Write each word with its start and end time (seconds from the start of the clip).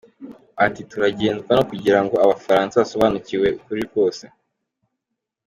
Ati 0.65 0.81
“Turagenzwa 0.89 1.51
no 1.57 1.63
kugirango 1.69 2.15
Abafaransa 2.25 2.81
basobanukirwe 2.81 3.47
ukuri 3.59 3.83
kose”. 3.91 4.23